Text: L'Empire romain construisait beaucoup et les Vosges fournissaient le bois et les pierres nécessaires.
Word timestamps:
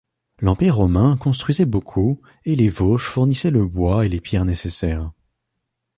L'Empire 0.39 0.77
romain 0.77 1.15
construisait 1.15 1.67
beaucoup 1.67 2.23
et 2.45 2.55
les 2.55 2.69
Vosges 2.69 3.05
fournissaient 3.07 3.51
le 3.51 3.67
bois 3.67 4.03
et 4.03 4.09
les 4.09 4.19
pierres 4.19 4.45
nécessaires. 4.45 5.11